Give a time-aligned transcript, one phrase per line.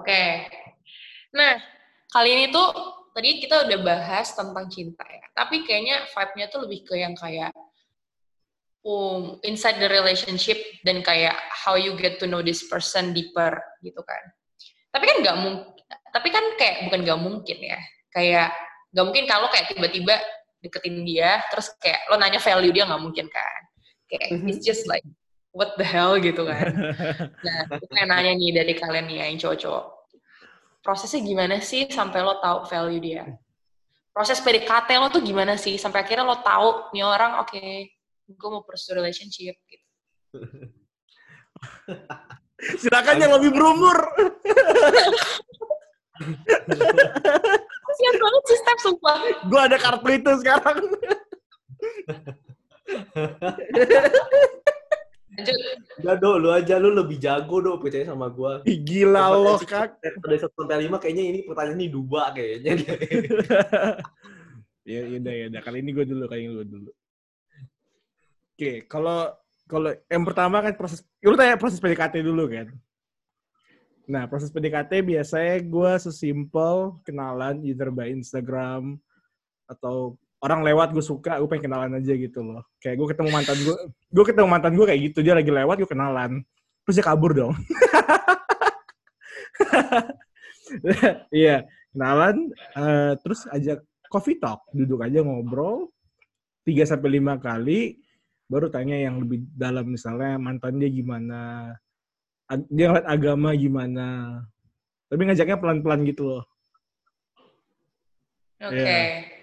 [0.00, 0.48] Oke.
[1.36, 1.60] Nah,
[2.08, 2.72] kali ini tuh
[3.12, 5.28] tadi kita udah bahas tentang cinta ya.
[5.36, 7.52] Tapi kayaknya vibe-nya tuh lebih ke yang kayak
[8.80, 10.56] um, inside the relationship
[10.88, 14.24] dan kayak how you get to know this person deeper gitu kan.
[14.90, 17.78] Tapi kan nggak mungkin, tapi kan kayak bukan nggak mungkin ya.
[18.10, 18.56] Kayak
[18.96, 20.16] nggak mungkin kalau kayak tiba-tiba
[20.60, 23.60] deketin dia terus kayak lo nanya value dia nggak mungkin kan.
[24.08, 25.04] Kayak it's just like
[25.50, 26.66] what the hell gitu kan.
[27.46, 29.84] Nah, aku pengen nanya nih dari kalian nih yang cowok-cowok.
[30.80, 33.24] Prosesnya gimana sih sampai lo tahu value dia?
[34.10, 37.92] Proses PDKT lo tuh gimana sih sampai akhirnya lo tahu nih orang oke, okay,
[38.26, 39.86] gue mau pursue relationship gitu.
[42.80, 43.96] Silakan yang lebih berumur.
[47.90, 49.18] Kasian banget sih Steph, sumpah.
[49.48, 50.78] Gue ada kartu itu sekarang.
[55.30, 55.56] Lanjut.
[56.02, 58.66] Udah do, lu aja lu lebih jago do percaya sama gua.
[58.66, 60.02] Gila lo, Kak.
[60.02, 62.72] Dari 1 sampai 5 kayaknya ini pertanyaan ini dua kayaknya.
[64.90, 66.90] ya udah ya udah kali ini gue dulu kali ini gue dulu.
[68.58, 69.30] Oke, kalau
[69.70, 72.74] kalau yang pertama kan proses lu tanya proses PDKT dulu kan.
[74.10, 78.98] Nah, proses PDKT biasanya gue sesimpel kenalan either by Instagram
[79.70, 82.64] atau orang lewat gue suka, gue pengen kenalan aja gitu loh.
[82.80, 83.76] Kayak gue ketemu mantan gue,
[84.08, 86.40] gue ketemu mantan gue kayak gitu, dia lagi lewat, gue kenalan.
[86.84, 87.54] Terus dia kabur dong.
[91.34, 95.90] Iya, kenalan, uh, terus ajak coffee talk, duduk aja ngobrol,
[96.62, 97.98] 3 sampai lima kali,
[98.46, 101.74] baru tanya yang lebih dalam misalnya mantan dia gimana,
[102.70, 104.06] dia ngeliat agama gimana.
[105.10, 106.44] Tapi ngajaknya pelan-pelan gitu loh.
[108.62, 108.78] Oke.
[108.78, 108.86] Okay.
[108.86, 109.39] Yeah.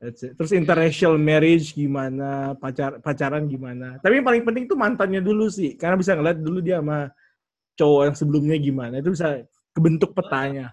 [0.00, 4.00] Terus interracial marriage gimana, pacar pacaran gimana.
[4.00, 7.12] Tapi yang paling penting tuh mantannya dulu sih, karena bisa ngeliat dulu dia sama
[7.76, 8.94] cowok yang sebelumnya gimana.
[8.96, 9.44] Itu bisa
[9.76, 10.72] kebentuk petanya.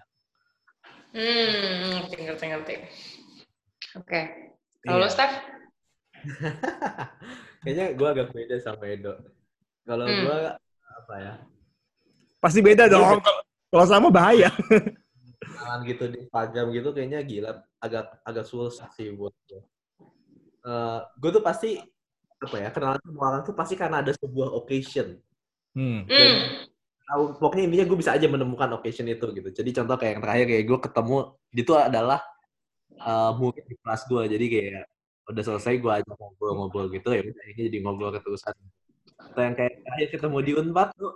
[1.12, 2.74] Hmm, ngerti, ngerti, ngerti.
[4.00, 4.08] Oke.
[4.08, 4.24] Okay.
[4.88, 5.12] Kalau yeah.
[5.12, 5.34] Steph?
[7.64, 9.12] Kayaknya gue agak beda sama Edo.
[9.84, 10.20] Kalau hmm.
[10.24, 10.38] gue
[11.04, 11.34] apa ya?
[12.40, 13.20] Pasti beda dong.
[13.68, 14.48] Kalau sama bahaya.
[15.58, 17.50] Kenalan gitu di Instagram gitu kayaknya gila
[17.82, 19.62] agak agak susah sih buat gue.
[20.62, 21.82] Uh, gue tuh pasti
[22.38, 25.18] apa ya kenalan sama orang tuh pasti karena ada sebuah occasion.
[25.74, 26.06] Hmm.
[26.06, 26.30] Dan,
[27.10, 27.42] hmm.
[27.42, 29.48] pokoknya intinya gue bisa aja menemukan occasion itu gitu.
[29.50, 31.16] Jadi contoh kayak yang terakhir kayak gue ketemu
[31.58, 32.20] itu adalah
[33.02, 34.22] uh, murid di kelas gue.
[34.30, 34.84] Jadi kayak
[35.28, 38.56] udah selesai gue aja ngobrol-ngobrol gitu ya ini jadi ngobrol keterusan
[39.18, 41.12] atau yang kayak terakhir ketemu di Unpad tuh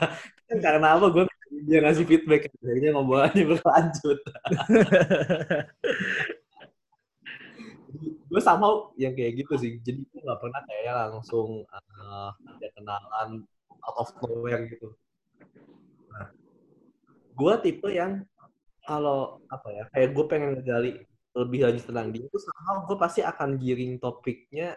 [0.52, 1.24] kan karena apa gue
[1.62, 4.18] dia ngasih feedback akhirnya ngobrolnya berlanjut.
[8.26, 13.30] Gue sama yang kayak gitu sih jadi gue gak pernah kayak langsung uh, ada kenalan
[13.86, 14.90] out of nowhere gitu.
[16.10, 16.26] Nah,
[17.38, 18.26] gue tipe yang
[18.84, 20.92] kalau apa ya kayak gue pengen ngegali
[21.34, 24.74] lebih lanjut tentang dia itu sama gue pasti akan giring topiknya.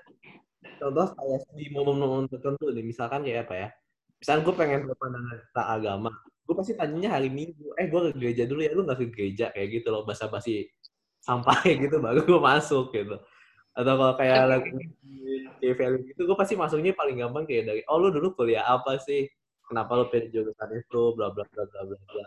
[0.78, 3.70] Contoh kayak di momen-momen tertentu nih misalkan kayak apa ya
[4.18, 6.12] misalkan gue pengen berpandangan tentang agama
[6.48, 7.76] gue pasti tanyanya hari minggu.
[7.76, 9.46] Eh gue ke gereja dulu ya lu nggak ke gereja?
[9.52, 10.72] Kayak gitu loh basa-basi
[11.20, 13.20] sampai gitu baru gue masuk gitu.
[13.76, 14.72] Atau kalau kayak lagi
[15.60, 18.96] di value gitu gue pasti masuknya paling gampang kayak dari oh lu dulu kuliah apa
[19.04, 19.28] sih?
[19.68, 21.02] Kenapa lu pilih jurusan itu?
[21.20, 22.26] Bla bla bla bla bla bla.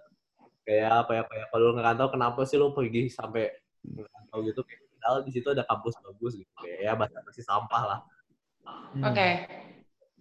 [0.69, 3.49] Kayak apa ya kayak kalau nggak tahu kenapa sih lu pergi sampai
[4.29, 6.53] atau gitu kayak padahal di situ ada kampus bagus gitu.
[6.61, 8.01] Kayak ya bahasa masih sampah lah.
[8.69, 9.03] Hmm.
[9.09, 9.17] oke.
[9.17, 9.33] okay.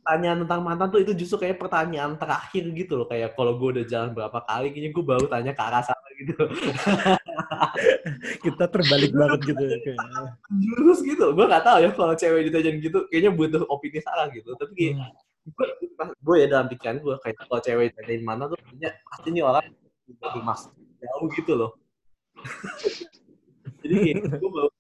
[0.10, 3.06] Pertanyaan tentang mantan tuh itu justru kayak pertanyaan terakhir gitu loh.
[3.06, 6.44] Kayak kalau gue udah jalan berapa kali kayaknya gue baru tanya ke arah sana gitu.
[8.50, 9.64] Kita terbalik banget gitu
[10.66, 11.30] jurus gitu.
[11.38, 14.50] Gue nggak tahu ya kalau cewek ditanyain gitu kayaknya butuh opini salah gitu.
[14.58, 16.18] Tapi kayak hmm.
[16.26, 19.62] gue ya dalam pikiran gue kayak kalau cewek ditanyain mana tuh kayaknya pasti ini orang
[20.10, 21.72] lebih mas jauh gitu loh.
[23.86, 24.74] Jadi gue baru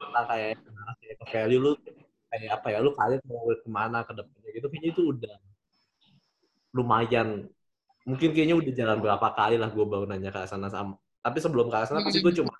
[0.00, 0.56] tentang kayak
[1.04, 1.72] kayak value lu
[2.30, 5.36] kayak apa ya lu kalian mau ke mana ke depannya gitu kayaknya itu udah
[6.70, 7.28] lumayan.
[8.06, 11.68] Mungkin kayaknya udah jalan berapa kali lah gue baru nanya ke sana sama tapi sebelum
[11.68, 12.54] ke sana pasti gue cuma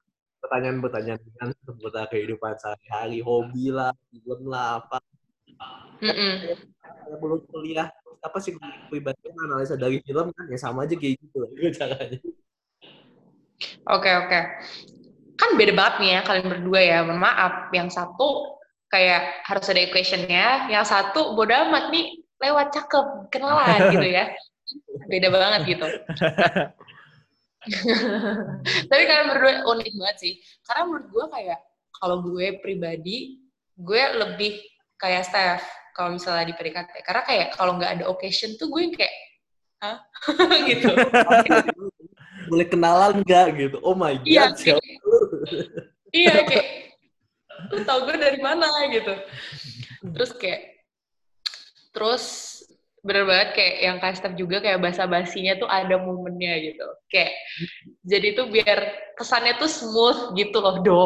[0.44, 4.98] pertanyaan-pertanyaan dengan seputar kehidupan sehari-hari hobi lah film lah apa.
[6.02, 6.58] Mm
[7.10, 7.90] belum kuliah
[8.22, 8.54] apa sih
[8.86, 11.42] pribadi analisa dari film kan ya sama aja kayak gitu
[11.74, 12.18] caranya.
[13.90, 14.28] Oke okay, oke.
[14.28, 14.44] Okay
[15.40, 16.98] kan beda banget nih ya kalian berdua ya.
[17.00, 18.59] Mohon maaf, yang satu
[18.90, 24.26] kayak harus ada equationnya, yang satu bodo amat nih lewat cakep kenalan gitu ya.
[25.06, 25.86] Beda banget gitu.
[28.90, 30.32] Tapi kalian berdua unik banget sih.
[30.66, 31.58] Karena menurut gue kayak
[31.94, 33.38] kalau gue pribadi,
[33.78, 34.58] gue lebih
[34.98, 35.62] kayak Steph
[35.94, 37.04] kalau misalnya di PDKT.
[37.06, 39.14] Karena kayak kalau nggak ada occasion tuh gue kayak,
[39.80, 39.96] Hah?
[40.68, 40.88] gitu.
[42.50, 43.76] Boleh kenalan nggak gitu?
[43.84, 44.82] Oh my god, Iya, kayak-
[46.10, 46.66] iya kayak
[47.68, 49.12] lu tau gue dari mana gitu.
[50.16, 50.80] Terus kayak
[51.92, 52.24] terus
[53.00, 56.86] bener banget kayak yang kayak Steph juga kayak bahasa basinya tuh ada momennya gitu.
[57.08, 57.32] Kayak
[58.04, 58.78] jadi tuh biar
[59.16, 61.04] kesannya tuh smooth gitu loh, do.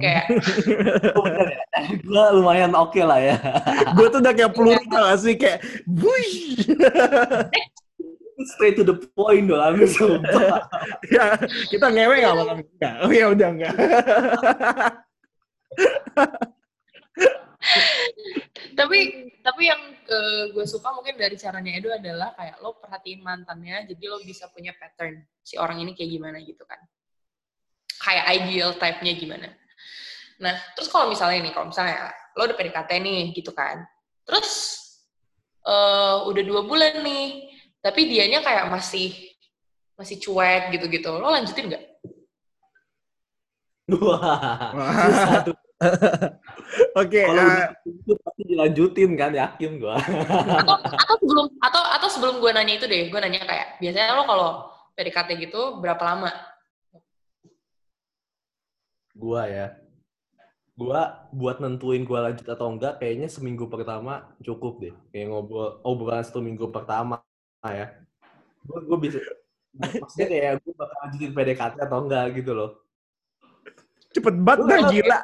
[0.00, 0.24] Kayak
[1.20, 1.60] Oh, ya?
[2.00, 3.36] Gua lumayan oke lah ya.
[3.96, 6.64] gue tuh udah kayak peluru tau gak sih kayak buish
[8.34, 10.18] Straight to the point doang langsung.
[11.06, 11.38] ya
[11.70, 13.74] kita ngewe nggak malam ini nggak oh ya udah nggak
[18.78, 18.98] tapi
[19.40, 19.82] tapi yang
[20.52, 24.76] gue suka mungkin dari caranya Edo adalah kayak lo perhatiin mantannya jadi lo bisa punya
[24.76, 26.80] pattern si orang ini kayak gimana gitu kan.
[28.04, 29.48] Kayak ideal type-nya gimana.
[30.44, 33.80] Nah terus kalau misalnya nih kalau misalnya lo udah PDKT nih gitu kan.
[34.28, 34.50] Terus
[35.64, 37.48] eh, udah dua bulan nih
[37.80, 39.12] tapi dianya kayak masih
[39.96, 41.10] masih cuek gitu-gitu.
[41.16, 41.84] Lo lanjutin nggak?
[44.00, 44.96] Wah, Wah.
[45.12, 45.56] susah tuh.
[47.00, 49.98] oke Kalau eh, udah itu pasti dilanjutin kan, yakin gua.
[49.98, 54.24] atau atau sebelum atau atau sebelum gue nanya itu deh gue nanya kayak biasanya lo
[54.24, 54.50] kalau
[54.94, 56.30] PDKT gitu berapa lama
[59.14, 59.78] Gua ya.
[60.74, 64.94] Gua buat nentuin gua lanjut atau enggak kayaknya seminggu pertama cukup deh.
[65.14, 67.22] Kayak ngobrol obrolan satu minggu pertama
[67.62, 67.94] ya.
[68.66, 69.22] Gua gua bisa
[69.78, 72.70] maksudnya kayak gua bakal lanjutin PDKT atau enggak gitu loh.
[74.14, 75.18] cepet banget dah gila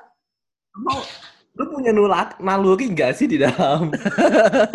[0.79, 0.95] Lu,
[1.59, 3.91] lu punya nulak, naluri nggak sih di dalam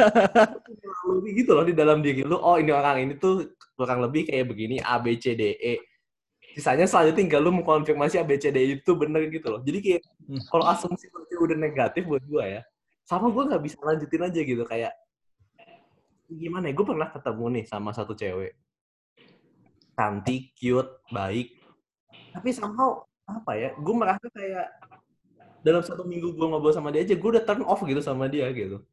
[0.85, 2.35] naluri gitu loh di dalam diri lu.
[2.35, 5.79] Oh ini orang ini tuh kurang lebih kayak begini A B C D E.
[6.55, 9.61] Sisanya selanjutnya tinggal lu mengkonfirmasi A B C D E itu bener gitu loh.
[9.63, 10.41] Jadi kayak Hmm.
[10.49, 12.61] kalau asumsi itu udah negatif buat gua ya,
[13.05, 14.89] sama gua nggak bisa lanjutin aja gitu kayak
[16.25, 16.73] gimana ya?
[16.73, 18.57] Gue pernah ketemu nih sama satu cewek
[19.93, 21.61] cantik, cute, baik,
[22.33, 23.69] tapi somehow apa ya?
[23.77, 24.65] Gue merasa kayak
[25.65, 28.45] dalam satu minggu gue ngobrol sama dia aja, gue udah turn off gitu sama dia
[28.53, 28.85] gitu.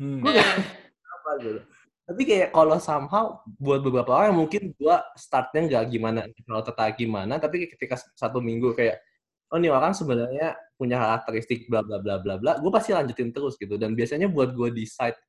[0.00, 0.24] Hmm.
[0.24, 1.60] Apa gitu.
[2.04, 7.36] Tapi kayak kalau somehow buat beberapa orang mungkin gue startnya nggak gimana, kalau tertarik gimana,
[7.36, 9.04] tapi ketika satu minggu kayak
[9.52, 13.60] oh nih orang sebenarnya punya karakteristik bla bla bla bla bla, gue pasti lanjutin terus
[13.60, 13.76] gitu.
[13.76, 15.20] Dan biasanya buat gue decide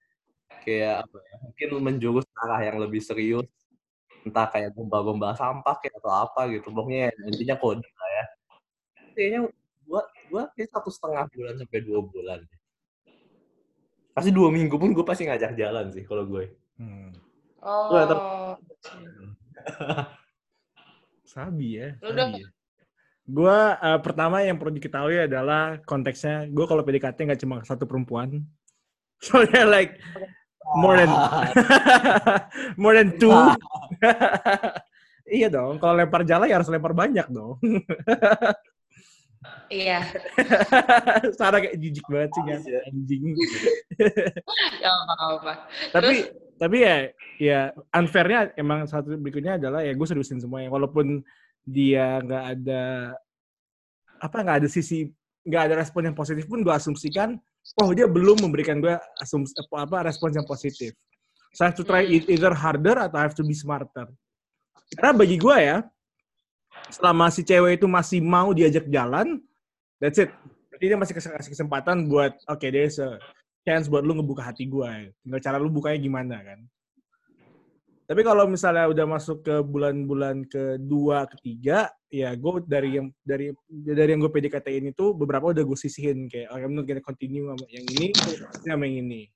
[0.64, 3.48] kayak apa ya, mungkin menjurus arah yang lebih serius,
[4.24, 6.72] entah kayak gombal-gombal sampah kayak atau apa gitu.
[6.72, 8.26] Pokoknya intinya kode lah ya.
[9.16, 9.42] Kayaknya
[9.86, 12.40] gua gua kayak satu setengah bulan sampai dua bulan.
[14.16, 16.52] Pasti dua minggu pun gue pasti ngajak jalan sih kalau gue.
[16.76, 17.12] Hmm.
[17.66, 18.56] oh
[21.26, 22.50] sabi ya udah- sabi ya.
[23.26, 28.46] Gua eh, pertama yang perlu diketahui adalah konteksnya gue kalau PDKT nggak cuma satu perempuan
[29.26, 29.98] soalnya like
[30.78, 31.10] more than
[32.82, 33.34] more than two
[35.26, 37.58] iya dong kalau lempar jala ya harus lempar banyak dong
[39.68, 40.00] iya.
[41.38, 42.80] Sarah kayak jijik banget sih kan ya.
[42.88, 43.24] anjing.
[44.84, 45.54] Ya apa-apa.
[45.92, 46.96] Tapi Terus- tapi ya
[47.36, 47.60] ya
[47.92, 51.20] unfairnya emang satu berikutnya adalah ya gue seriusin semuanya walaupun
[51.68, 53.12] dia nggak ada
[54.22, 55.12] apa nggak ada sisi
[55.44, 57.36] nggak ada respon yang positif pun gue asumsikan
[57.84, 60.96] oh dia belum memberikan gue asumsi apa, apa respon yang positif.
[61.52, 62.16] So I have to try Hmm.
[62.16, 64.08] it either harder atau I have to be smarter.
[64.96, 65.84] Karena bagi gue ya
[66.94, 69.42] selama si cewek itu masih mau diajak jalan
[69.98, 70.30] that's it
[70.76, 73.16] Berarti dia masih kasih kesempatan buat oke okay, there's a
[73.64, 75.16] chance buat lu ngebuka hati gue.
[75.24, 76.60] Tinggal cara lu bukanya gimana kan.
[78.04, 84.10] Tapi kalau misalnya udah masuk ke bulan-bulan kedua, ketiga, ya gue dari yang dari dari
[84.12, 87.66] yang gue PDKT ini tuh beberapa udah gue sisihin kayak oh, I'm not continue sama
[87.72, 88.12] yang ini
[88.68, 89.32] sama yang ini.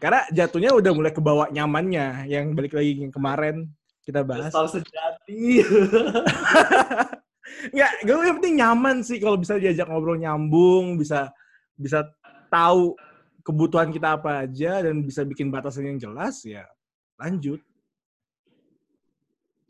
[0.00, 3.68] Karena jatuhnya udah mulai kebawa nyamannya yang balik lagi yang kemarin
[4.06, 4.54] kita bahas.
[4.54, 5.60] Star sejati.
[7.74, 11.34] Nggak, gue yang penting nyaman sih kalau bisa diajak ngobrol nyambung, bisa
[11.74, 12.06] bisa
[12.48, 12.94] tahu
[13.46, 16.66] kebutuhan kita apa aja dan bisa bikin batasan yang jelas ya
[17.22, 17.62] lanjut.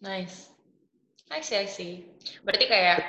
[0.01, 0.53] nice
[1.29, 2.09] nice ya sih
[2.45, 3.01] berarti kayak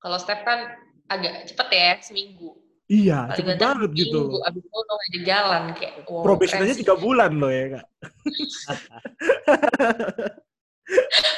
[0.00, 0.76] kalau step kan
[1.08, 2.56] agak cepet ya seminggu
[2.90, 4.20] Iya, Paling cepet banget gitu.
[4.42, 6.80] abis itu lo ngajak jalan kayak wow, Probation keren aja sih.
[6.82, 7.86] tiga bulan loh ya kak.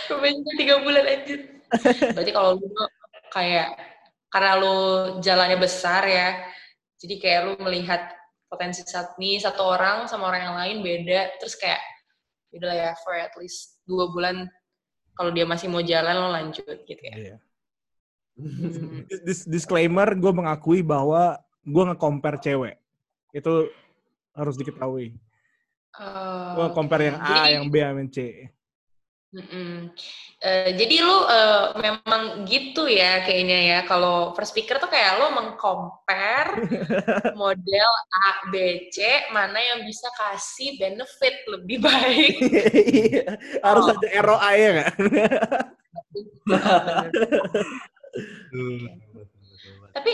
[0.09, 1.35] Probation tiga bulan aja
[2.15, 2.67] berarti kalau lu
[3.35, 3.75] kayak
[4.31, 4.77] karena lu
[5.19, 6.39] jalannya besar ya
[6.99, 8.15] jadi kayak lu melihat
[8.47, 11.83] potensi saat nih satu orang sama orang yang lain beda terus kayak
[12.55, 14.47] udah ya for at least dua bulan
[15.15, 17.37] kalau dia masih mau jalan lo lanjut gitu ya Iya.
[19.25, 22.77] Dis- disclaimer, gue mengakui bahwa gue nge-compare cewek.
[23.31, 23.71] Itu
[24.35, 25.15] harus diketahui.
[25.95, 28.19] Eh, Gua compare yang A, jadi- yang B, yang C.
[29.35, 35.27] Eh, jadi lu eh, memang gitu ya kayaknya ya kalau first speaker tuh kayak lu
[35.35, 36.55] mengcompare
[37.43, 38.55] model A, B,
[38.95, 39.03] C
[39.35, 42.35] mana yang bisa kasih benefit lebih baik.
[43.67, 43.95] Harus Oh.
[43.99, 44.71] ada ROI ya
[48.53, 48.95] nggak?
[49.93, 50.13] Tapi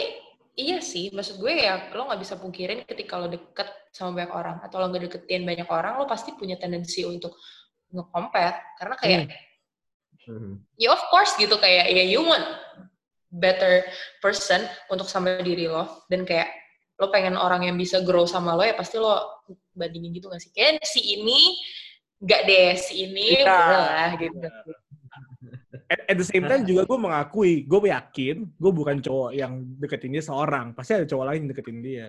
[0.56, 4.56] iya sih, maksud gue ya lo nggak bisa pungkirin ketika lo deket sama banyak orang
[4.60, 7.36] atau lo nggak deketin banyak orang, lo pasti punya tendensi untuk
[7.90, 9.20] nge-compare karena kayak
[10.20, 10.60] Hmm.
[10.76, 12.44] ya of course gitu kayak ya you want
[13.32, 13.82] better
[14.20, 14.60] person
[14.92, 16.52] untuk sama diri lo dan kayak
[17.00, 19.16] lo pengen orang yang bisa grow sama lo ya pasti lo
[19.72, 21.56] bandingin gitu gak sih kayak si ini
[22.20, 23.48] nggak deh si ini Iya.
[23.48, 24.48] boleh lah gitu
[25.90, 30.14] At, at the same time juga gue mengakui, gue yakin gue bukan cowok yang deketin
[30.14, 30.70] dia seorang.
[30.70, 32.06] Pasti ada cowok lain yang deketin dia.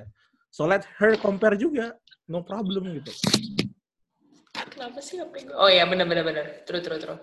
[0.53, 1.97] So let her compare juga.
[2.29, 3.09] No problem gitu.
[4.81, 7.19] kenapa sih apa gue oh ya benar benar benar true true true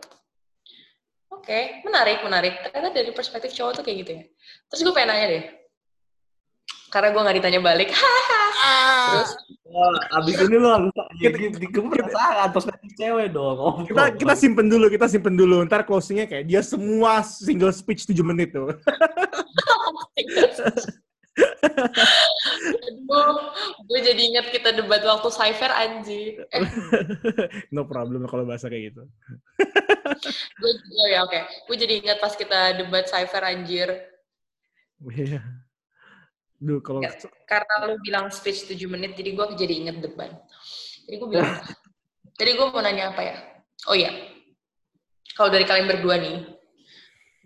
[1.35, 4.23] oke menarik menarik ternyata dari perspektif cowok tuh kayak gitu ya
[4.71, 5.45] terus gue pengen nanya deh
[6.95, 7.91] karena gue nggak ditanya balik
[8.59, 9.33] terus
[9.69, 9.93] Wah,
[10.25, 10.89] abis ini lu harus
[11.21, 13.57] Kita- kita, perspektif cewek dong.
[13.61, 15.61] Oh, Kita kita simpen dulu, kita simpen dulu.
[15.69, 18.73] Ntar closingnya kayak dia semua single speech 7 menit tuh.
[22.89, 23.37] Aduh,
[23.87, 26.49] gue jadi ingat kita debat waktu Cypher anjir.
[26.49, 26.65] Eh,
[27.77, 29.03] no problem kalau bahasa kayak gitu.
[30.59, 31.39] gue, oh ya oke.
[31.69, 33.89] Gue jadi ingat pas kita debat Cypher anjir.
[35.05, 35.45] Iya.
[36.59, 37.15] Duh, kalau Ya.
[37.47, 40.35] Karena lu bilang speech 7 menit, jadi gue jadi inget debat.
[41.07, 41.55] Jadi gue bilang,
[42.35, 43.37] jadi gue mau nanya apa ya?
[43.87, 44.11] Oh iya,
[45.33, 46.43] kalau dari kalian berdua nih,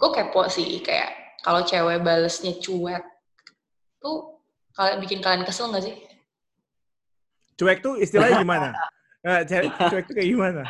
[0.01, 1.13] gue kepo sih, kayak
[1.45, 3.05] kalau cewek balesnya cuek,
[4.01, 4.41] tuh
[4.73, 5.97] kalian bikin kalian kesel gak sih?
[7.53, 8.69] cuek tuh istilahnya gimana?
[9.23, 10.63] Nah, cuek, cuek tuh kayak gimana?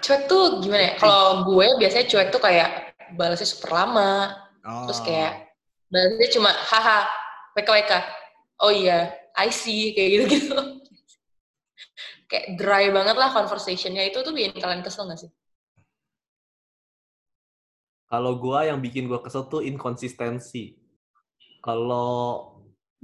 [0.00, 0.92] Cuek tuh gimana ya?
[0.96, 2.70] Kalau gue biasanya cuek tuh kayak
[3.14, 4.88] balasnya super lama, Oh.
[4.88, 5.52] terus kayak
[5.92, 7.04] balasnya cuma haha,
[7.54, 7.92] wk wk,
[8.66, 10.58] oh iya, I see, kayak gitu-gitu.
[12.30, 15.30] kayak dry banget lah conversationnya itu tuh bikin kalian kesel gak sih?
[18.10, 20.74] Kalau gua yang bikin gua kesel tuh inkonsistensi.
[21.62, 22.52] Kalau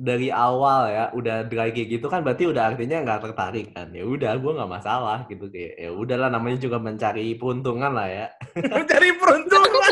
[0.00, 4.00] dari awal ya udah dry kayak gitu kan berarti udah artinya nggak tertarik kan ya
[4.00, 8.26] udah gua nggak masalah gitu kayak ya udahlah namanya juga mencari peruntungan lah ya
[8.90, 9.89] Cari peruntungan.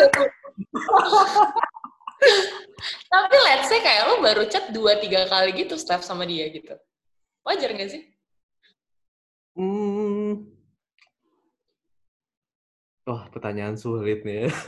[3.79, 6.75] Say kayak lo baru chat 2-3 kali gitu Steph sama dia gitu.
[7.47, 8.03] Wajar gak sih?
[9.55, 10.51] Hmm.
[13.07, 14.51] Wah, pertanyaan sulit nih.
[14.51, 14.59] ya.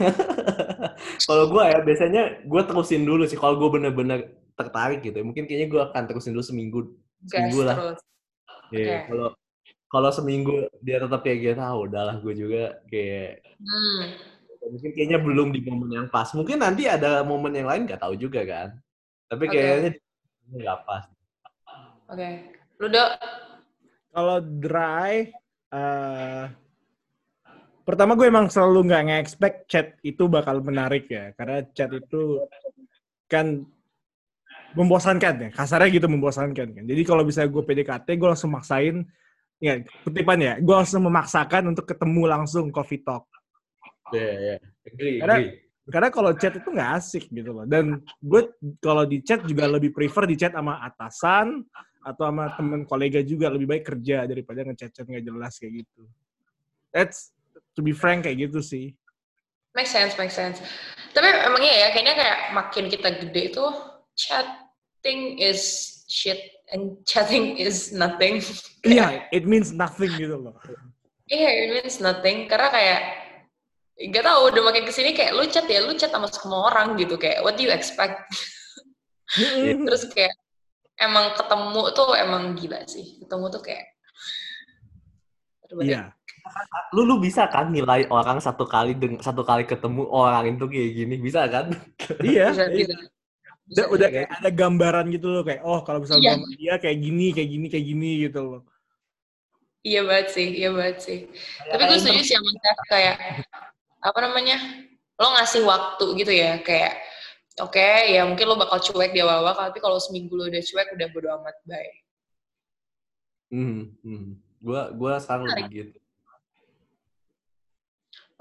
[1.27, 3.35] kalau gue ya, biasanya gue terusin dulu sih.
[3.35, 6.79] Kalau gue bener-bener tertarik gitu, ya, mungkin kayaknya gue akan terusin dulu seminggu.
[7.27, 7.75] Gas Seminggu lah.
[7.75, 7.99] terus.
[8.71, 8.95] Iya, Oke.
[9.11, 9.27] Kalau
[9.91, 14.15] kalau seminggu dia tetap kayak gitu, ah udahlah gue juga kayak Hmm.
[14.71, 16.31] mungkin kayaknya belum di momen yang pas.
[16.31, 18.79] Mungkin nanti ada momen yang lain nggak tahu juga kan.
[19.31, 19.95] Tapi kayaknya
[20.51, 21.07] nggak pas.
[22.11, 22.29] Oke.
[22.83, 23.09] Lu Dok,
[24.11, 25.31] Kalau dry,
[25.71, 26.45] eh
[27.87, 31.31] pertama gue emang selalu nggak nge-expect chat itu bakal menarik ya.
[31.39, 32.43] Karena chat itu
[33.31, 33.63] kan
[34.75, 35.49] membosankan ya.
[35.55, 36.83] Kasarnya gitu membosankan kan.
[36.83, 39.07] Jadi kalau bisa gue PDKT, gue langsung maksain,
[39.63, 43.31] ya kutipan ya, gue langsung memaksakan untuk ketemu langsung coffee talk.
[44.11, 44.55] Iya, iya.
[44.83, 45.70] Agree, Karena- agree.
[45.89, 47.65] Karena kalau chat itu nggak asik gitu loh.
[47.65, 48.41] Dan gue
[48.77, 51.65] kalau di chat juga lebih prefer di chat sama atasan
[52.01, 56.01] atau sama temen kolega juga lebih baik kerja daripada ngechat-chat nggak jelas kayak gitu.
[56.93, 57.33] That's
[57.73, 58.93] to be frank kayak gitu sih.
[59.75, 60.59] make sense, make sense.
[61.15, 63.65] Tapi emang iya ya, kayaknya kayak makin kita gede itu
[64.15, 65.61] chatting is
[66.11, 66.39] shit
[66.71, 68.43] and chatting is nothing.
[68.83, 70.55] Iya, it means nothing gitu loh.
[71.31, 72.47] Iya, it means nothing.
[72.51, 72.99] Karena kayak
[74.09, 76.97] gak tau udah makin ke sini kayak lu chat ya, lu chat sama semua orang
[76.97, 78.17] gitu kayak what do you expect?
[79.85, 80.33] Terus kayak
[80.97, 83.21] emang ketemu tuh emang gila sih.
[83.21, 83.85] Ketemu tuh kayak
[85.79, 86.11] Iya.
[86.91, 90.89] lu lu bisa kan nilai orang satu kali dengan satu kali ketemu orang itu kayak
[90.99, 91.71] gini bisa kan
[92.19, 92.51] Iya.
[92.51, 92.85] bisa, iya.
[92.91, 92.95] bisa.
[92.99, 93.07] Udah,
[93.71, 94.15] Bisa, udah iya.
[94.19, 96.33] kayak ada gambaran gitu loh kayak oh kalau misalnya Iya.
[96.35, 98.61] gua sama dia kayak gini, kayak gini, kayak gini gitu loh.
[99.81, 101.19] Iya banget sih, iya banget sih.
[101.71, 103.15] Tapi gue setuju sih sama Steph kayak
[104.01, 104.57] apa namanya?
[105.21, 106.97] Lo ngasih waktu gitu ya, kayak
[107.61, 111.07] oke ya mungkin lo bakal cuek di awal-awal, tapi kalau seminggu lo udah cuek udah
[111.13, 111.93] bodo amat, bye.
[113.53, 114.27] hmm, hmm.
[114.63, 115.53] gua gua selalu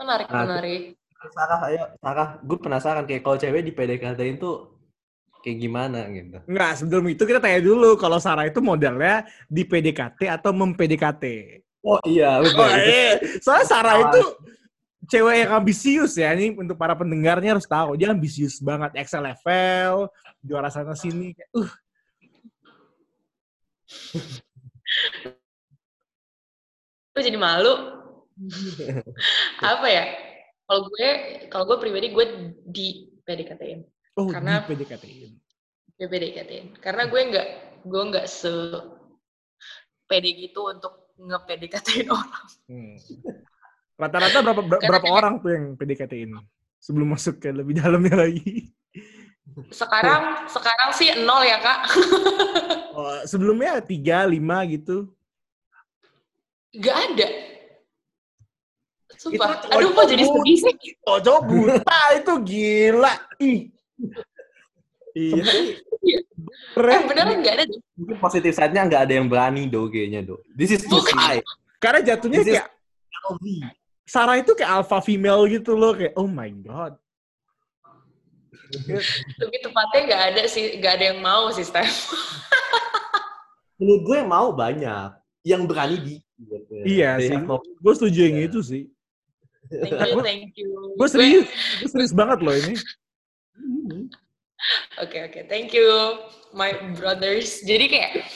[0.01, 0.27] Menarik.
[0.33, 0.83] Nah, menarik.
[1.37, 4.73] Sarah ayo Sarah gue penasaran kayak kalau cewek di PDKT itu
[5.45, 6.41] kayak gimana gitu.
[6.49, 11.25] Enggak, sebelum itu kita tanya dulu kalau Sarah itu modelnya di PDKT atau mem-PDKT.
[11.85, 13.21] Oh iya, Oh, iya.
[13.45, 14.21] Soalnya Sarah itu
[15.11, 16.31] cewek yang ambisius ya.
[16.33, 17.99] Ini untuk para pendengarnya harus tahu.
[17.99, 18.95] Dia ambisius banget.
[18.97, 20.07] Excel level,
[20.41, 21.35] juara sana sini.
[21.35, 21.71] Kayak, Uh,
[27.11, 27.75] Gue jadi malu.
[29.75, 30.05] Apa ya?
[30.65, 31.09] Kalau gue,
[31.51, 32.27] kalau gue pribadi gue
[32.63, 32.87] di
[33.27, 33.83] PDKT-in.
[34.15, 35.33] oh, Karena- di PDKT-in.
[35.99, 36.67] Gue PDKT-in.
[36.79, 37.49] Karena gue nggak,
[37.83, 38.49] gue nggak se
[40.07, 42.47] pede gitu untuk nge-PDKT-in orang.
[42.71, 42.97] Hmm.
[44.01, 46.33] Rata-rata berapa ber- berapa orang tuh yang PDKT-in?
[46.81, 48.73] Sebelum masuk ke lebih dalamnya lagi.
[49.69, 51.79] Sekarang, sekarang sih nol ya kak.
[52.91, 55.09] Oh, sebelumnya tiga, lima gitu.
[56.71, 57.29] Gak ada.
[59.15, 59.63] Sumpah.
[59.63, 60.75] Itu Aduh, kok jadi sedih sih?
[61.01, 63.15] Cocok buta itu gila.
[63.39, 63.61] Ih.
[65.13, 65.43] Iya.
[65.47, 66.21] Eh,
[66.75, 67.01] Keren.
[67.09, 67.65] beneran gak ada.
[67.95, 70.43] Mungkin positif side-nya nggak ada yang berani do kayaknya do.
[70.51, 71.41] This is too high.
[71.79, 72.69] Karena jatuhnya This is- kayak
[74.11, 76.99] Sarah itu kayak alpha female gitu loh kayak oh my god.
[79.39, 82.11] Lebih tepatnya gak ada sih, gak ada yang mau sih, Steph.
[83.79, 85.15] Menurut gue yang mau banyak.
[85.47, 86.17] Yang berani di.
[86.43, 86.73] Gitu.
[86.83, 87.39] Iya sih.
[87.79, 88.47] Gue setuju yang Iya.
[88.51, 88.83] itu sih.
[89.71, 90.71] Thank you, thank you.
[90.99, 91.47] Gue serius,
[91.79, 92.75] gue serius banget loh ini.
[95.01, 95.49] Oke, oke.
[95.49, 95.89] Thank you,
[96.53, 97.65] my brothers.
[97.65, 98.29] Jadi kayak,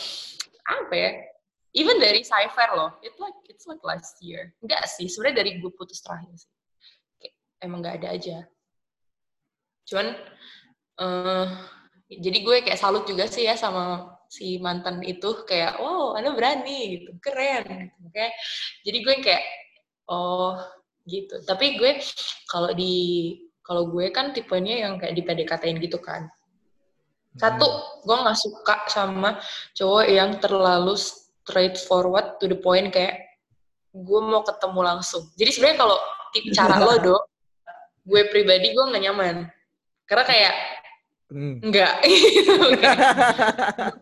[0.64, 1.10] apa ya?
[1.74, 4.54] Even dari Cypher loh, it's like, it's like last year.
[4.62, 6.52] Enggak sih, sebenarnya dari gue putus terakhir sih.
[7.18, 7.34] Kayak,
[7.66, 8.36] emang gak ada aja.
[9.90, 10.06] Cuman,
[11.02, 11.48] eh
[12.08, 17.00] jadi gue kayak salut juga sih ya sama si mantan itu kayak wow anda berani
[17.00, 17.98] gitu keren gitu.
[18.10, 18.26] Oke.
[18.86, 19.44] jadi gue kayak
[20.10, 20.58] oh
[21.08, 22.00] gitu tapi gue
[22.48, 22.94] kalau di
[23.64, 26.28] kalau gue kan tipenya yang kayak di PDKT-in gitu kan
[27.34, 27.66] satu
[28.06, 29.40] gue nggak suka sama
[29.74, 30.94] cowok yang terlalu
[31.44, 33.20] straightforward to the point kayak
[33.92, 35.28] gue mau ketemu langsung.
[35.36, 35.96] Jadi sebenarnya kalau
[36.32, 37.16] tip cara lo do
[38.04, 39.36] gue pribadi gue nggak nyaman.
[40.08, 40.54] Karena kayak
[41.34, 41.56] Hmm.
[41.64, 43.96] enggak Kayak,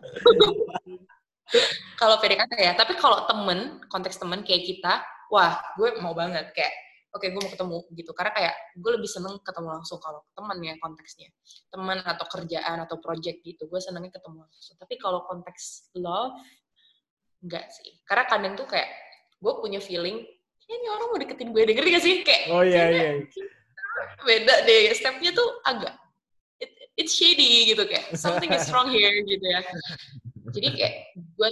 [2.01, 4.99] kalau PDKT ya tapi kalau temen konteks temen kayak kita
[5.31, 6.73] wah gue mau banget kayak
[7.13, 8.11] oke gue mau ketemu gitu.
[8.11, 11.29] Karena kayak gue lebih seneng ketemu langsung kalau temen ya konteksnya.
[11.71, 14.75] Teman atau kerjaan atau project gitu gue senengnya ketemu langsung.
[14.77, 16.37] Tapi kalau konteks love
[17.43, 17.91] enggak sih.
[18.07, 18.89] Karena kadang tuh kayak
[19.43, 20.23] gue punya feeling
[20.63, 21.61] "Ya, ini orang mau deketin gue.
[21.67, 22.15] Denger gak sih?
[22.23, 23.43] Kayak Oh iya kayaknya iya.
[24.23, 24.81] beda deh.
[24.95, 25.93] Stepnya tuh agak
[26.63, 29.59] it, it's shady gitu kayak something is wrong here gitu ya.
[30.55, 31.49] Jadi kayak gue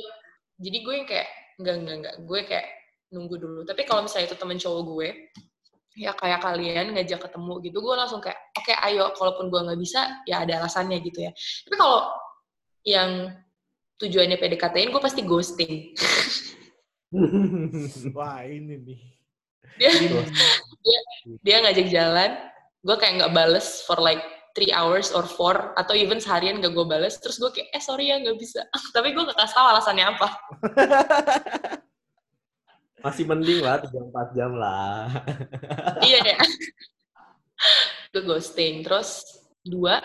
[0.63, 1.27] jadi gue yang kayak
[1.59, 2.67] enggak enggak enggak gue kayak
[3.11, 3.59] nunggu dulu.
[3.67, 5.09] Tapi kalau misalnya itu temen cowok gue
[5.99, 9.11] ya kayak kalian ngajak ketemu gitu gue langsung kayak oke ayo.
[9.11, 11.31] Kalaupun gue nggak bisa ya ada alasannya gitu ya.
[11.67, 12.07] Tapi kalau
[12.87, 13.27] yang
[14.01, 15.93] tujuannya PDKT-in gue pasti ghosting.
[18.17, 19.01] Wah ini nih.
[19.77, 20.99] dia
[21.45, 22.31] dia ngajak jalan.
[22.81, 24.25] Gue kayak nggak bales for like
[24.57, 27.21] three hours or four atau even seharian gak gue bales.
[27.21, 28.65] Terus gue kayak eh sorry ya nggak bisa.
[28.95, 30.27] Tapi gue gak kasih tahu alasannya apa.
[33.05, 35.09] Masih mending lah 3-4 jam lah.
[36.05, 36.37] iya ya.
[38.13, 38.85] Gue ghosting.
[38.85, 39.25] Terus
[39.61, 40.01] dua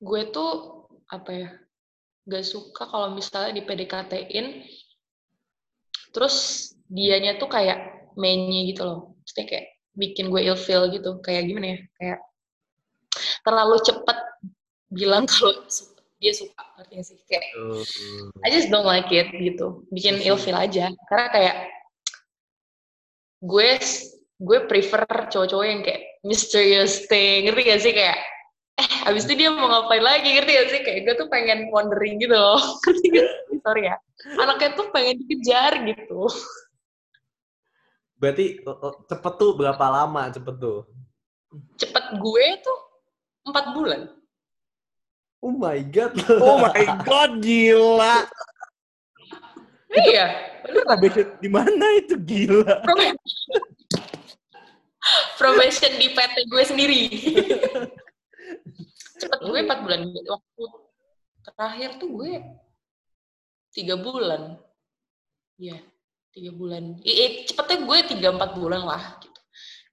[0.00, 0.52] gue tuh
[1.12, 1.48] apa ya
[2.28, 4.66] gak suka kalau misalnya di PDKT-in
[6.10, 9.00] terus dianya tuh kayak mainnya gitu loh.
[9.22, 11.22] Maksudnya kayak bikin gue ilfeel gitu.
[11.22, 11.78] Kayak gimana ya?
[11.98, 12.20] Kayak
[13.46, 14.18] terlalu cepet
[14.90, 15.54] bilang kalau
[16.20, 17.18] dia suka ngerti gak sih?
[17.30, 17.44] Kayak
[18.44, 19.86] I just don't like it gitu.
[19.94, 20.90] Bikin ilfeel aja.
[21.06, 21.56] Karena kayak
[23.40, 23.70] gue
[24.40, 27.46] gue prefer cowok-cowok yang kayak mysterious thing.
[27.46, 27.92] Ngerti gak sih?
[27.94, 28.18] Kayak
[28.80, 30.80] eh abis itu dia mau ngapain lagi ngerti gak sih?
[30.80, 32.56] Kayak gue tuh pengen wondering gitu loh.
[32.88, 33.56] Ngerti gak sih?
[33.60, 33.96] Sorry ya.
[34.40, 36.20] Anaknya tuh pengen dikejar gitu.
[38.16, 40.88] Berarti eh, eh, cepet tuh berapa lama cepet tuh?
[41.74, 42.78] cepet gue tuh
[43.50, 44.06] empat bulan.
[45.42, 46.14] Oh my god.
[46.44, 48.28] Oh my god gila.
[49.90, 50.26] iya.
[50.62, 52.86] Itu probation di mana itu gila?
[52.86, 53.18] Prob-
[55.40, 57.02] probation di PT gue sendiri
[59.20, 60.00] cepet gue empat bulan.
[60.08, 60.62] Waktu
[61.44, 62.32] terakhir tuh gue
[63.76, 64.56] tiga bulan.
[65.60, 65.78] Iya
[66.32, 66.96] tiga bulan.
[67.04, 69.40] I- cepetnya gue tiga empat bulan lah gitu.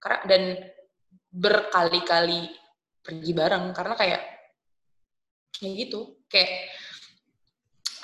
[0.00, 0.42] Karena dan
[1.28, 2.48] berkali-kali
[3.04, 4.22] pergi bareng karena kayak
[5.60, 6.16] ya gitu.
[6.32, 6.72] Kayak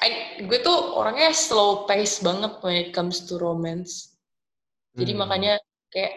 [0.04, 4.18] I- gue tuh orangnya slow pace banget when it comes to romance.
[4.92, 5.20] Jadi Hmm.
[5.24, 5.54] makanya
[5.88, 6.12] kayak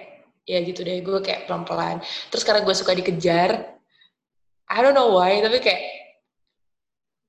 [0.48, 2.04] ya gitu deh gue kayak pelan-pelan.
[2.34, 3.77] Terus karena gue suka dikejar
[4.68, 5.82] I don't know why tapi kayak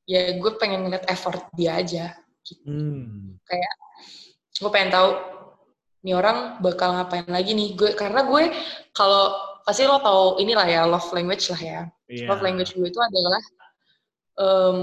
[0.08, 2.06] ya gue pengen ngeliat effort dia aja
[2.64, 3.36] Hmm.
[3.44, 3.72] kayak
[4.56, 5.10] gue pengen tahu
[6.00, 7.76] nih orang bakal ngapain lagi nih?
[7.76, 8.48] Gue karena gue
[8.96, 9.36] kalau
[9.68, 11.80] pasti lo tahu inilah ya love language lah ya.
[12.08, 12.24] Iya.
[12.32, 13.42] love language gue itu adalah
[14.40, 14.76] em,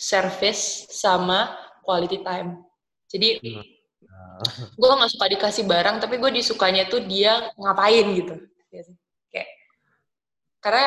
[0.00, 1.52] service sama
[1.84, 2.64] quality time.
[3.12, 3.44] Jadi
[4.08, 4.40] Nah,
[4.72, 8.34] gue nggak suka dikasih barang tapi gue disukanya tuh dia ngapain gitu.
[8.72, 8.96] Ya sih.
[9.28, 9.48] kayak
[10.64, 10.86] karena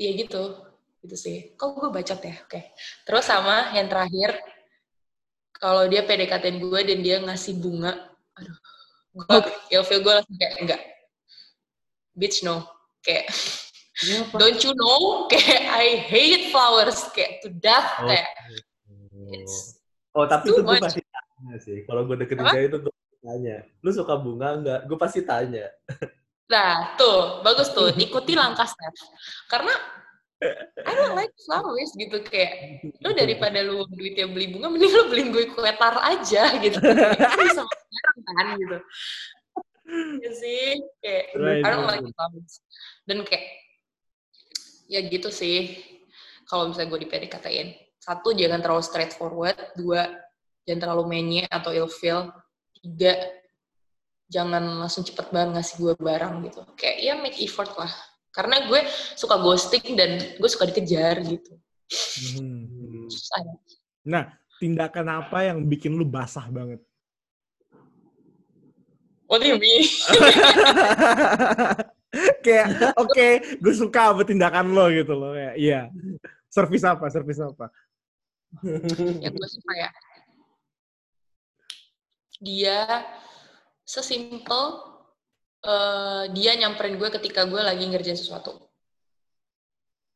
[0.00, 0.42] ya gitu
[1.04, 1.52] gitu sih.
[1.60, 2.34] Kok gue bacot ya?
[2.44, 2.72] Oke.
[3.04, 4.40] Terus sama yang terakhir
[5.60, 8.08] kalau dia PDKT gue dan dia ngasih bunga.
[8.40, 8.56] Aduh
[9.10, 9.42] gue
[9.74, 10.82] ilfeel gue langsung kayak enggak.
[12.14, 12.64] Bitch no.
[13.04, 13.28] Kayak
[14.32, 15.28] don't you know?
[15.32, 17.10] Kayak I hate flowers.
[17.12, 18.00] Kayak to death.
[18.00, 18.08] Oh.
[18.08, 18.28] kayak
[19.36, 21.78] it's Oh, tapi itu gue pasti tanya sih.
[21.86, 23.62] Kalau gue deketin cewek itu gue tanya.
[23.78, 24.80] Lu suka bunga nggak?
[24.90, 25.70] Gue pasti tanya.
[26.50, 27.94] Nah, tuh, bagus tuh.
[28.04, 28.98] Ikuti langkah Steph.
[29.46, 29.70] Karena
[30.88, 35.28] I don't like flowers gitu kayak lu daripada lu duitnya beli bunga mending lu beliin
[35.36, 36.80] gue kue tar aja gitu.
[36.80, 38.78] Itu bisa bareng kan gitu.
[40.22, 42.00] Ya sih, kayak Right, I don't right.
[42.00, 42.64] like flowers.
[43.04, 43.46] Dan kayak
[44.90, 45.76] ya gitu sih.
[46.48, 47.68] Kalau misalnya gue di PDKT-in.
[48.00, 49.76] Satu, jangan terlalu straightforward.
[49.78, 50.08] Dua,
[50.66, 52.32] jangan terlalu menye atau ilfeel.
[52.80, 53.12] Tiga,
[54.30, 56.62] jangan langsung cepet banget ngasih gue barang gitu.
[56.78, 57.90] Kayak ya make effort lah.
[58.30, 58.80] Karena gue
[59.18, 61.58] suka ghosting dan gue suka dikejar gitu.
[62.38, 63.10] Hmm.
[63.10, 63.42] Susah.
[64.06, 64.30] Nah,
[64.62, 66.78] tindakan apa yang bikin lu basah banget?
[69.26, 69.82] What do you mean?
[72.46, 75.34] kayak oke, gue suka sama tindakan lo gitu loh.
[75.34, 75.80] Kayak iya.
[76.46, 77.10] Servis apa?
[77.10, 77.74] Servis apa?
[79.22, 79.90] yang gue suka ya.
[82.42, 82.82] Dia
[83.90, 84.62] sesimpel
[85.66, 88.54] eh, dia nyamperin gue ketika gue lagi ngerjain sesuatu.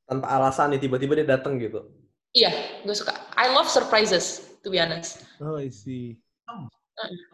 [0.06, 1.82] Tanpa alasan nih, tiba-tiba dia datang gitu.
[2.30, 2.54] Iya,
[2.86, 3.14] gue suka.
[3.34, 5.26] I love surprises, to be honest.
[5.42, 6.22] Oh, I see.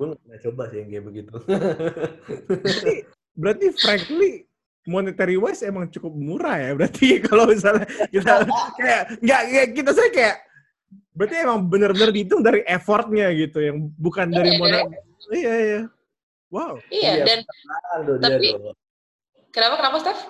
[0.01, 1.35] Gue nggak pernah coba sih yang kayak begitu.
[2.49, 2.95] Berarti,
[3.37, 4.33] berarti frankly
[4.89, 8.49] monetary wise emang cukup murah ya berarti kalau misalnya kita
[8.81, 10.37] kayak nggak kayak kita saya kayak
[11.13, 14.85] berarti emang benar-benar dihitung dari effortnya gitu yang bukan dari Iya, modal
[15.37, 15.81] iya iya
[16.51, 18.75] wow Iya, Iya, dan Barang loh dia Tapi- loh.
[19.51, 20.23] kenapa kenapa Steph?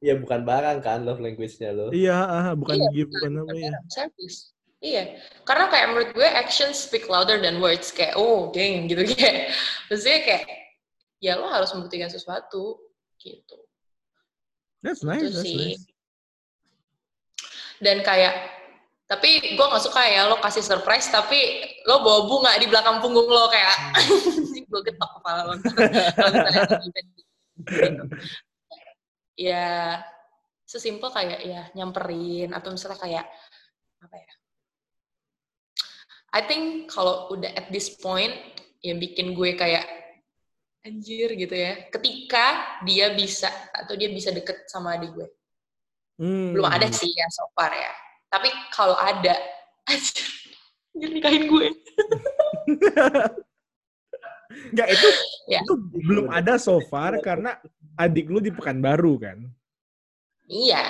[0.00, 1.92] Iya bukan barang kan love language-nya lo.
[1.92, 4.56] iya ah, bukan Iya, gift bukan apa ya Service.
[4.80, 5.02] Iya,
[5.44, 7.92] karena kayak menurut gue actions speak louder than words.
[7.92, 9.52] Kayak, oh dang, gitu kayak.
[9.92, 10.44] Maksudnya kayak,
[11.20, 12.80] ya lo harus membuktikan sesuatu,
[13.20, 13.60] gitu.
[14.80, 15.76] that's nice Itu that's sih.
[15.76, 15.84] nice
[17.76, 18.32] Dan kayak,
[19.10, 23.26] tapi gue gak suka ya lo kasih surprise, tapi lo bawa bunga di belakang punggung
[23.26, 23.98] lo kayak,
[24.70, 25.54] gue getok kepala lo.
[27.60, 28.02] Gitu.
[29.36, 30.00] Ya,
[30.64, 33.26] sesimpel kayak ya nyamperin atau misalnya kayak
[34.00, 34.32] apa ya?
[36.30, 38.32] I think kalau udah at this point
[38.80, 39.84] yang bikin gue kayak
[40.86, 41.90] anjir gitu ya.
[41.92, 45.28] Ketika dia bisa atau dia bisa deket sama adik gue.
[46.16, 46.56] Hmm.
[46.56, 47.92] Belum ada sih ya so far ya.
[48.30, 49.34] Tapi kalau ada,
[49.90, 50.26] anjir,
[50.94, 51.66] nikahin gue.
[54.70, 55.08] nggak itu
[55.50, 55.62] Ya.
[55.62, 55.74] itu
[56.06, 57.58] belum ada so far karena
[57.98, 59.38] adik lu di Pekanbaru kan
[60.46, 60.82] Iya.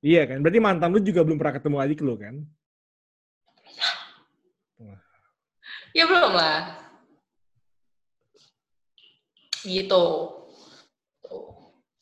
[0.00, 2.44] iya kan berarti mantan lu juga belum pernah ketemu adik lu kan
[5.90, 6.80] Ya belum lah.
[9.60, 10.04] Gitu.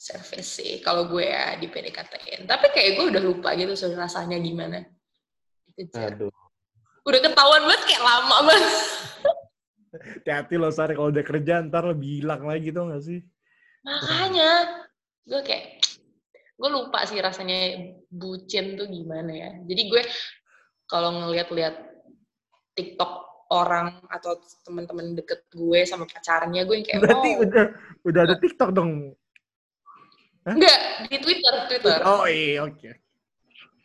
[0.09, 2.49] Service sih kalau gue ya di PDKT-in.
[2.49, 4.79] Tapi kayak gue udah lupa gitu sebenarnya rasanya gimana.
[5.68, 6.16] Dikejar.
[6.16, 6.33] Aduh.
[7.05, 8.73] Udah ketahuan banget kayak lama banget.
[9.88, 13.25] hati-hati lo Sari kalau udah kerja ntar lo bilang lagi tuh nggak sih
[13.88, 14.51] Makanya
[15.25, 15.81] gue kayak
[16.59, 19.51] gue lupa sih rasanya bucin tuh gimana ya.
[19.62, 20.03] Jadi gue
[20.90, 21.77] kalau ngeliat-liat
[22.75, 23.12] TikTok
[23.55, 27.64] orang atau teman-teman deket gue sama pacarnya gue yang kayak berarti oh udah
[28.05, 29.14] udah ada TikTok dong
[30.55, 30.81] enggak
[31.11, 31.99] di Twitter Twitter.
[32.07, 32.91] Oh iya oke.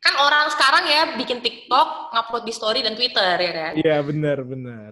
[0.04, 3.74] Kan orang sekarang ya bikin TikTok ngupload di story dan Twitter ya kan?
[3.80, 4.92] Iya benar benar.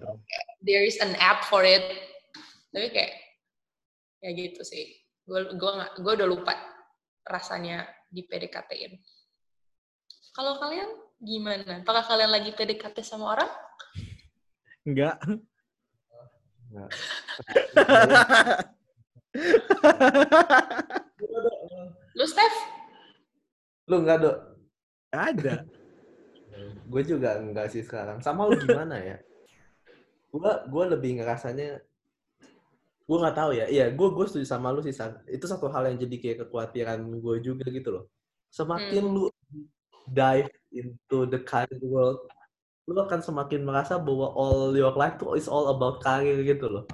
[0.64, 1.84] There is an app for it.
[2.72, 3.12] Tapi kayak
[4.24, 5.00] ya gitu sih.
[5.28, 6.56] Gue gue nggak gue udah lupa
[7.28, 8.98] rasanya di PDKT-in
[10.32, 10.88] kalau kalian
[11.20, 11.84] gimana?
[11.84, 13.52] Apakah kalian lagi PDKT sama orang?
[14.88, 15.20] Enggak.
[16.72, 16.88] Nggak.
[22.12, 22.56] lu Steph
[23.90, 24.36] Lu enggak, Dok?
[25.10, 25.66] ada
[26.86, 28.20] Gue juga enggak sih sekarang.
[28.20, 29.16] Sama lu gimana ya?
[30.32, 31.80] Gua gua lebih ngerasanya
[33.02, 35.18] gue nggak tahu ya iya gue gue setuju sama lu sih San.
[35.28, 38.04] itu satu hal yang jadi kayak kekhawatiran gue juga gitu loh
[38.48, 39.12] semakin Hmm.
[39.12, 39.24] lu
[40.08, 42.22] dive into the career world
[42.88, 46.84] lu akan semakin merasa bahwa all your life tuh is all about career gitu loh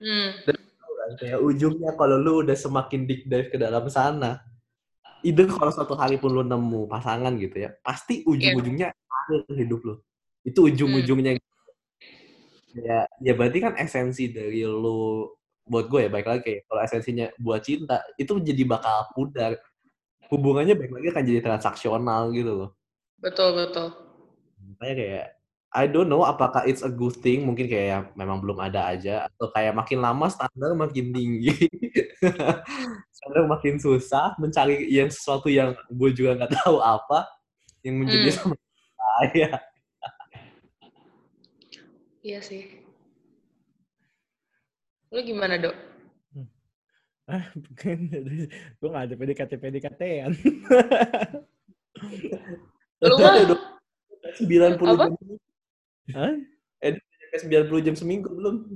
[0.00, 0.38] Hmm.
[0.48, 0.59] kan?
[1.18, 4.42] Kayak ujungnya kalau lu udah semakin deep dive ke dalam sana
[5.20, 9.94] itu kalau suatu hari pun lu nemu pasangan gitu ya pasti ujung-ujungnya karir hidup lu.
[10.44, 11.36] Itu ujung-ujungnya
[12.70, 15.26] ya ya berarti kan esensi dari lu
[15.66, 19.60] buat gue ya baik lagi kayak kalau esensinya buat cinta itu jadi bakal pudar.
[20.30, 22.70] Hubungannya baik lagi akan jadi transaksional gitu loh.
[23.20, 23.92] Betul, betul.
[24.60, 25.26] makanya kayak
[25.70, 29.30] I don't know apakah it's a good thing mungkin kayak ya memang belum ada aja
[29.30, 31.70] atau kayak makin lama standar makin tinggi
[33.16, 37.30] standar makin susah mencari yang sesuatu yang gue juga nggak tahu apa
[37.86, 38.54] yang menjadi Hmm.
[38.54, 38.56] sama
[38.98, 39.50] saya
[42.20, 42.84] Iya sih.
[45.08, 45.72] Lu gimana, Dok?
[47.24, 47.96] Ah, bukan.
[48.76, 50.36] gue gak ada PDKT-PDKT-an.
[53.08, 53.56] Lu mah
[54.36, 54.96] sembilan puluh
[56.14, 56.34] Hah?
[57.30, 58.66] sembilan puluh jam seminggu belum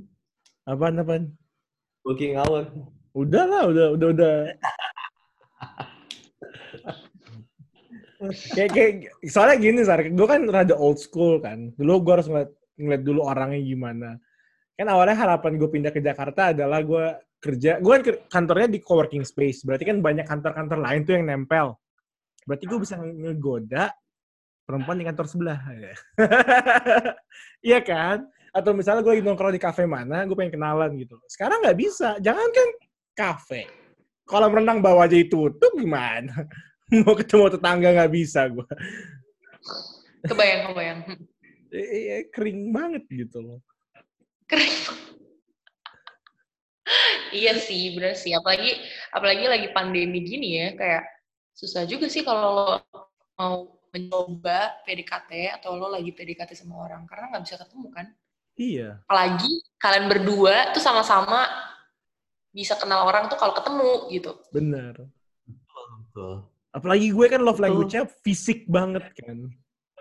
[0.65, 1.35] Apaan, apaan?
[2.07, 2.71] working hour
[3.15, 4.37] Udah lah, udah, udah, udah.
[8.59, 8.93] kayak, kayak,
[9.31, 11.71] soalnya gini, Sar, gue kan rada old school kan.
[11.79, 14.11] Dulu gue harus ngeliat, ngeliat dulu orangnya gimana.
[14.75, 17.05] Kan awalnya harapan gue pindah ke Jakarta adalah gue
[17.39, 21.79] kerja, gue kan kantornya di coworking space, berarti kan banyak kantor-kantor lain tuh yang nempel.
[22.49, 23.95] Berarti gue bisa nge- ngegoda
[24.65, 25.61] perempuan di kantor sebelah.
[27.65, 28.29] Iya kan?
[28.53, 31.17] Atau misalnya gue lagi nongkrong di kafe mana, gue pengen kenalan gitu.
[31.33, 32.21] Sekarang nggak bisa.
[32.21, 32.69] Jangan kan
[33.17, 33.65] kafe.
[34.29, 36.45] Kolam renang bawah aja ditutup gimana?
[37.05, 38.69] Mau ketemu tetangga nggak bisa gue.
[40.29, 41.01] kebayang, kebayang.
[41.75, 43.59] Iya, kering banget gitu loh.
[44.47, 44.71] Keren.
[47.35, 48.31] iya sih, bener sih.
[48.31, 48.79] Apalagi
[49.11, 51.03] apalagi lagi pandemi gini ya, kayak
[51.51, 52.79] susah juga sih kalau
[53.35, 58.07] mau mencoba PDKT atau lo lagi PDKT sama orang karena nggak bisa ketemu kan.
[58.55, 61.47] Iya, Apalagi kalian berdua tuh sama-sama
[62.55, 64.31] bisa kenal orang tuh kalau ketemu gitu.
[64.51, 64.95] bener.
[66.11, 66.47] Betul.
[66.75, 69.51] Apalagi gue kan love language-nya fisik banget kan.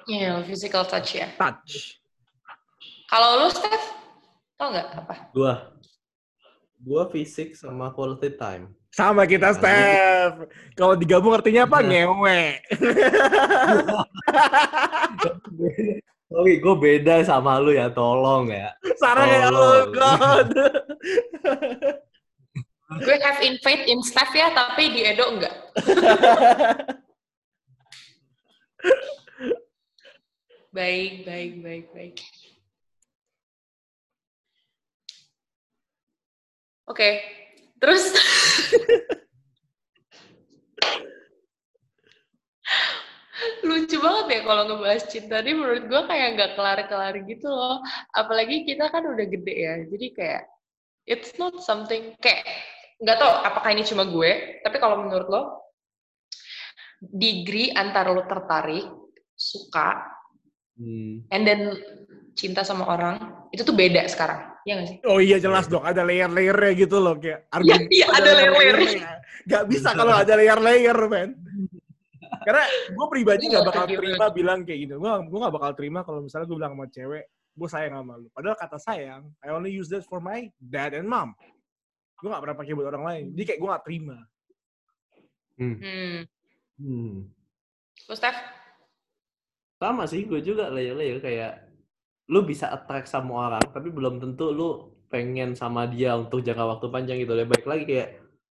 [0.10, 1.30] Iya, physical touch ya.
[1.38, 2.02] Touch.
[3.10, 3.94] Kalau lo, Steph,
[4.58, 5.16] tau nggak apa?
[5.34, 5.54] gua
[6.82, 10.36] gua fisik sama quality time Sama kita, Nah, Steph.
[10.78, 11.82] Kalau digabung artinya apa?
[11.82, 11.90] Nah.
[11.90, 12.42] Ngewe.
[16.30, 18.70] Sorry, gue beda sama lu ya, tolong ya.
[19.02, 19.90] Sarah kayak, oh Tolong.
[19.98, 20.48] God.
[23.02, 25.54] Gue have in faith in Steph ya, tapi di Edo enggak.
[30.70, 32.16] baik, baik, baik, baik.
[36.86, 37.10] Oke,
[37.84, 38.16] terus
[43.68, 47.84] lucu banget ya kalau ngebahas cinta ini menurut gue kayak nggak kelar-kelar gitu loh.
[48.16, 50.44] Apalagi kita kan udah gede ya, jadi kayak
[51.04, 52.48] it's not something kayak
[53.04, 55.42] nggak tau apakah ini cuma gue, tapi kalau menurut lo
[57.04, 58.88] degree antara lo tertarik,
[59.36, 60.14] suka,
[60.74, 61.22] Hmm.
[61.30, 61.70] and then
[62.34, 64.98] cinta sama orang itu tuh beda sekarang, ya nggak sih?
[65.08, 69.08] Oh iya jelas dong, ada layer-layernya gitu loh kayak Iya, iya, ada layer-layernya.
[69.44, 71.36] Gak bisa kalau ada layer-layer, men.
[72.44, 74.96] Karena gue pribadi gak bakal terima bilang kayak gitu.
[75.00, 78.28] Gue gue gak bakal terima kalau misalnya gue bilang sama cewek, gue sayang sama lu.
[78.32, 81.36] Padahal kata sayang, I only use that for my dad and mom.
[82.20, 83.26] Gue gak pernah pakai buat orang lain.
[83.36, 84.18] Jadi kayak gue gak terima.
[85.60, 85.78] Hmm.
[85.78, 86.20] Hmm.
[86.80, 87.14] Hmm.
[88.08, 88.40] Terus Steph?
[89.80, 91.54] Sama sih, gue juga layer-layer kayak
[92.32, 94.70] lu bisa attract sama orang, tapi belum tentu lu
[95.12, 97.36] pengen sama dia untuk jangka waktu panjang gitu.
[97.36, 98.10] Lebih baik lagi kayak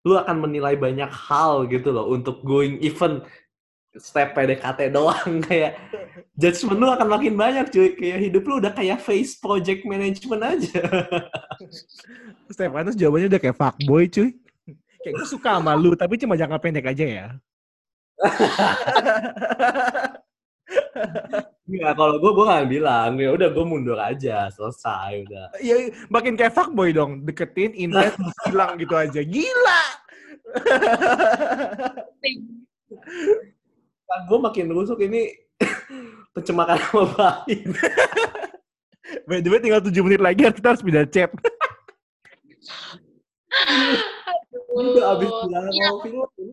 [0.08, 3.19] lu akan menilai banyak hal gitu loh untuk going even
[3.99, 5.75] step PDKT doang kayak
[6.39, 10.82] judgement lu akan makin banyak cuy kayak hidup lu udah kayak face project management aja
[12.53, 14.34] Stefanus jawabannya udah kayak fuckboy cuy.
[14.99, 17.27] Kayak gue suka sama lu, tapi cuma jangka pendek aja ya.
[21.69, 25.45] Iya, kalau gue gue gak bilang, ya udah gue mundur aja, selesai udah.
[25.62, 27.21] Iya, makin kayak fuckboy dong.
[27.21, 28.17] Deketin, invest,
[28.49, 29.21] hilang gitu aja.
[29.21, 29.84] Gila!
[34.10, 35.29] Kan gue makin rusuk ini
[36.34, 37.62] pencemaran nama baik.
[39.29, 41.29] By the way, tinggal 7 menit lagi kita harus pindah chat.
[44.73, 45.89] Udah abis bilang iya.
[45.93, 46.49] mau film.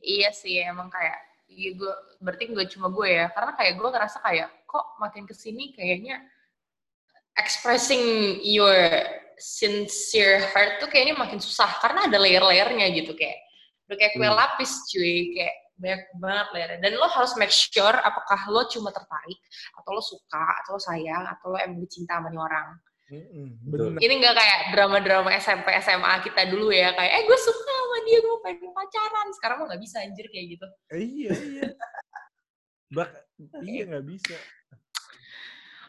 [0.00, 1.29] Iya sih, emang kayak
[1.60, 1.92] iya gue
[2.24, 6.24] berarti gue cuma gue ya, karena kayak gue ngerasa kayak kok makin ke sini kayaknya
[7.36, 8.76] expressing your
[9.36, 13.40] sincere heart tuh kayaknya makin susah karena ada layer-layernya gitu kayak
[13.88, 14.36] udah kayak kue Hmm.
[14.36, 19.40] lapis cuy kayak banyak banget layernya dan lo harus make sure apakah lo cuma tertarik
[19.80, 22.76] atau lo suka atau lo sayang atau lo emang cinta sama orang.
[23.10, 23.98] Bener.
[23.98, 28.18] ini nggak kayak drama-drama SMP SMA kita dulu ya kayak eh gue suka sama dia
[28.22, 31.62] gue pengen pacaran sekarang mah nggak bisa anjir kayak gitu Iya, iya.
[32.90, 33.10] Bak,
[33.62, 34.34] iya nggak bisa.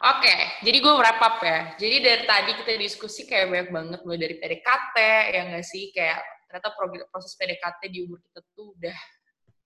[0.02, 0.34] Oke,
[0.66, 1.78] jadi gue wrap up ya.
[1.78, 4.98] Jadi dari tadi kita diskusi kayak banyak banget mulai dari PDKT
[5.30, 6.74] ya nggak sih kayak ternyata
[7.10, 8.98] proses PDKT di umur kita tuh udah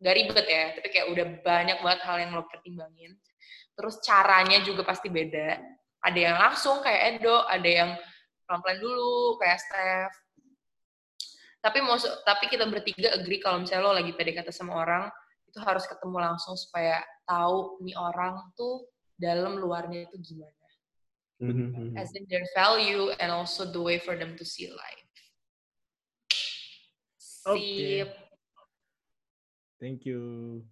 [0.04, 3.16] nggak ribet ya, tapi kayak udah banyak banget hal yang lo pertimbangin.
[3.80, 5.56] Terus caranya juga pasti beda.
[6.06, 7.92] Ada yang langsung kayak Edo, ada yang
[8.46, 10.16] pelan-pelan dulu kayak Steph.
[11.66, 15.10] Tapi mau tapi kita bertiga agree kalau misalnya lo lagi PDKT sama orang
[15.50, 18.86] itu harus ketemu langsung supaya tahu nih orang tuh
[19.18, 20.66] dalam luarnya itu gimana.
[21.42, 21.98] Mhm.
[21.98, 25.10] As in their value and also the way for them to see life.
[27.18, 28.14] Sip.
[29.82, 30.64] Thank you.